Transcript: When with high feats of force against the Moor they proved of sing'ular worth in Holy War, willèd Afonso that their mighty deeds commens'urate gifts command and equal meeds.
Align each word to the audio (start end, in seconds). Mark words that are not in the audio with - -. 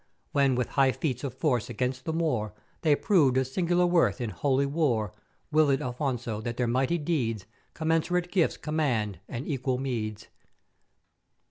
When 0.31 0.55
with 0.55 0.69
high 0.69 0.93
feats 0.93 1.23
of 1.23 1.35
force 1.35 1.69
against 1.69 2.05
the 2.05 2.11
Moor 2.11 2.55
they 2.81 2.95
proved 2.95 3.37
of 3.37 3.45
sing'ular 3.45 3.87
worth 3.87 4.19
in 4.19 4.31
Holy 4.31 4.65
War, 4.65 5.13
willèd 5.53 5.77
Afonso 5.79 6.41
that 6.41 6.57
their 6.57 6.65
mighty 6.65 6.97
deeds 6.97 7.45
commens'urate 7.75 8.31
gifts 8.31 8.57
command 8.57 9.19
and 9.29 9.47
equal 9.47 9.77
meeds. 9.77 10.25